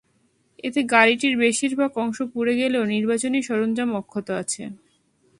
[0.63, 4.63] এতে গাড়িটির বেশির ভাগ অংশ পুড়ে গেলেও নির্বাচনী সরঞ্জাম অক্ষত আছে।